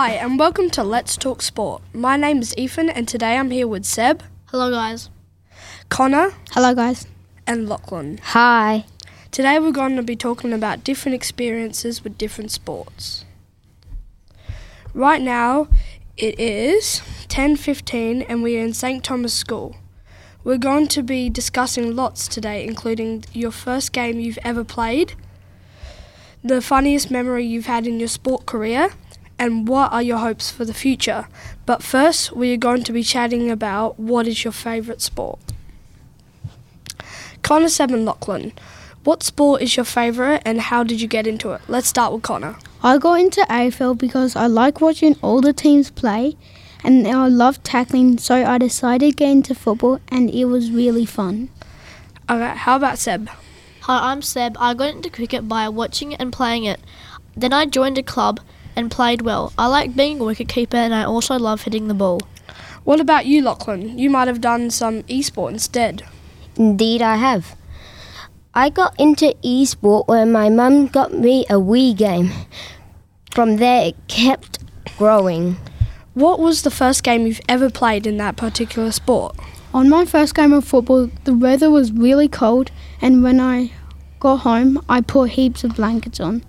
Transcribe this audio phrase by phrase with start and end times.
[0.00, 1.82] Hi, and welcome to Let's Talk Sport.
[1.92, 5.10] My name is Ethan, and today I'm here with Seb, Hello, guys.
[5.88, 7.08] Conor, Hello, guys.
[7.48, 8.20] and Lachlan.
[8.22, 8.84] Hi.
[9.32, 13.24] Today we're going to be talking about different experiences with different sports.
[14.94, 15.66] Right now
[16.16, 19.74] it is 10:15 and we are in St Thomas School.
[20.44, 25.14] We're going to be discussing lots today including your first game you've ever played,
[26.44, 28.92] the funniest memory you've had in your sport career,
[29.38, 31.28] and what are your hopes for the future.
[31.66, 35.38] But first, we are going to be chatting about what is your favorite sport.
[37.42, 38.52] Conor Seb and Lachlan,
[39.04, 41.60] what sport is your favourite and how did you get into it?
[41.68, 42.56] Let's start with Conor.
[42.82, 46.36] I got into AFL because I like watching all the teams play
[46.84, 51.06] and I love tackling, so I decided to get into football and it was really
[51.06, 51.50] fun.
[52.28, 53.28] Okay, how about Seb?
[53.82, 54.56] Hi, I'm Seb.
[54.60, 56.80] I got into cricket by watching it and playing it.
[57.36, 58.40] Then I joined a club
[58.76, 59.52] and played well.
[59.58, 62.20] I like being a wicketkeeper and I also love hitting the ball.
[62.84, 63.98] What about you, Lachlan?
[63.98, 66.04] You might have done some e-sport instead.
[66.56, 67.54] Indeed, I have.
[68.54, 72.30] I got into esport when my mum got me a Wii game.
[73.32, 74.64] From there, it kept
[74.96, 75.56] growing.
[76.14, 79.36] What was the first game you've ever played in that particular sport?
[79.72, 83.70] On my first game of football, the weather was really cold and when I
[84.18, 86.42] got home, I put heaps of blankets on.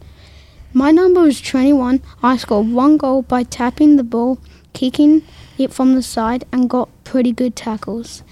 [0.74, 2.02] My number was 21.
[2.22, 4.40] I scored one goal by tapping the ball,
[4.74, 5.24] kicking
[5.58, 8.24] it from the side, and got pretty good tackles.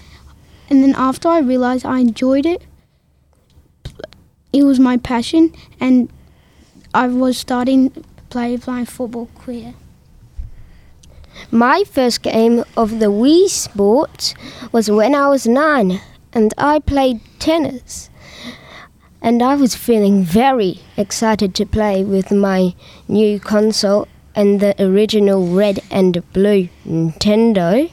[0.70, 2.62] And then after I realized I enjoyed it,
[4.52, 6.10] it was my passion, and
[6.94, 9.74] I was starting to play my football career.
[11.50, 14.34] My first game of the Wii Sports
[14.70, 16.00] was when I was nine,
[16.32, 18.10] and I played tennis.
[19.20, 22.74] And I was feeling very excited to play with my
[23.08, 27.90] new console and the original red and blue Nintendo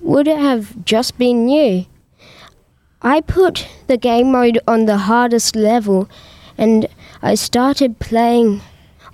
[0.00, 1.86] would it have just been new.
[3.00, 6.08] I put the game mode on the hardest level
[6.56, 6.88] and
[7.22, 8.60] I started playing.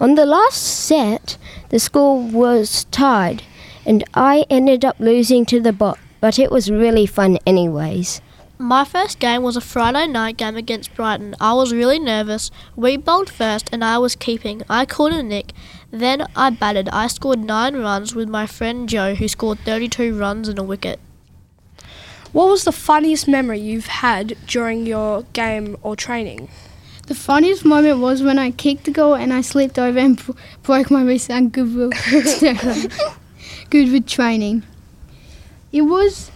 [0.00, 1.36] On the last set,
[1.68, 3.42] the score was tied
[3.86, 8.20] and I ended up losing to the bot, but it was really fun anyways.
[8.58, 11.34] My first game was a Friday night game against Brighton.
[11.40, 12.52] I was really nervous.
[12.76, 14.62] We bowled first and I was keeping.
[14.68, 15.52] I caught a nick.
[15.90, 16.88] Then I batted.
[16.90, 21.00] I scored 9 runs with my friend Joe who scored 32 runs and a wicket.
[22.30, 26.48] What was the funniest memory you've had during your game or training?
[27.08, 30.36] The funniest moment was when I kicked the goal and I slipped over and bro-
[30.62, 31.92] broke my wrist and good with,
[33.70, 34.62] good with training.
[35.72, 36.30] It was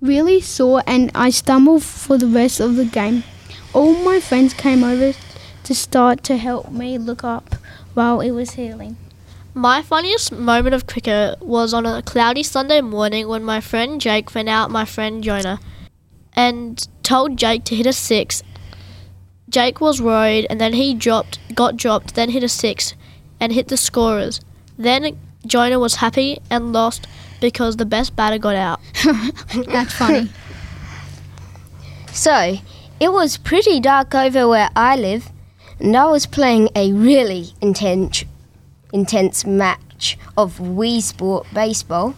[0.00, 3.24] really sore and I stumbled for the rest of the game.
[3.72, 5.12] All my friends came over
[5.64, 7.54] to start to help me look up
[7.94, 8.96] while it was healing.
[9.52, 14.34] My funniest moment of cricket was on a cloudy Sunday morning when my friend Jake
[14.34, 15.60] went out my friend Jonah
[16.34, 18.42] and told Jake to hit a six.
[19.48, 22.94] Jake was worried and then he dropped got dropped, then hit a six
[23.38, 24.40] and hit the scorers.
[24.78, 27.06] Then Jonah was happy and lost
[27.40, 28.80] because the best batter got out.
[29.66, 30.30] That's funny.
[32.12, 32.58] So,
[32.98, 35.30] it was pretty dark over where I live,
[35.78, 38.24] and I was playing a really intense,
[38.92, 42.14] intense match of Wii Sport baseball.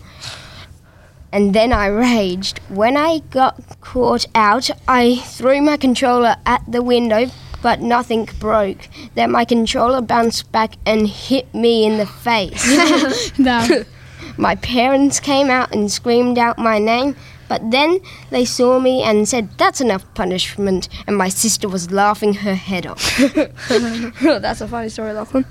[1.30, 2.58] And then I raged.
[2.68, 7.30] When I got caught out, I threw my controller at the window,
[7.62, 8.88] but nothing broke.
[9.14, 13.38] Then my controller bounced back and hit me in the face.
[13.38, 13.84] no.
[14.36, 17.16] My parents came out and screamed out my name,
[17.48, 18.00] but then
[18.30, 20.88] they saw me and said, That's enough punishment.
[21.06, 23.18] And my sister was laughing her head off.
[24.20, 25.44] That's a funny story, Lachlan.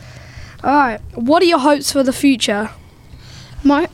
[0.64, 2.69] Alright, what are your hopes for the future?
[3.64, 3.88] My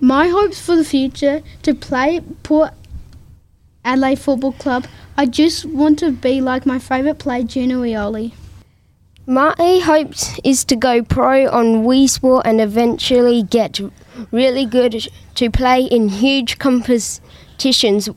[0.00, 2.72] my hopes for the future to play Port
[3.84, 4.86] Adelaide Football Club.
[5.16, 8.32] I just want to be like my favourite player, Gino Ioli.
[9.26, 13.78] My hopes is to go pro on Wii Sport and eventually get
[14.30, 18.08] really good to play in huge competitions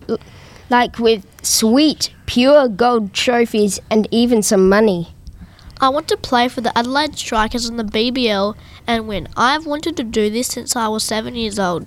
[0.70, 5.10] like with sweet, pure gold trophies and even some money.
[5.82, 8.56] I want to play for the Adelaide Strikers in the BBL
[8.88, 9.28] and win.
[9.36, 11.86] I've wanted to do this since I was 7 years old.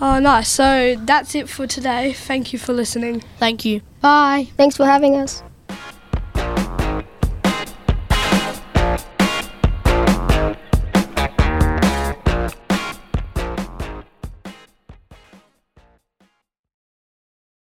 [0.00, 0.48] Oh, nice.
[0.48, 2.12] So that's it for today.
[2.12, 3.22] Thank you for listening.
[3.38, 3.80] Thank you.
[4.00, 4.48] Bye.
[4.56, 5.42] Thanks for having us.